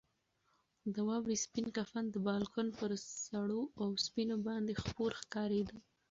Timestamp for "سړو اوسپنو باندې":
3.25-4.79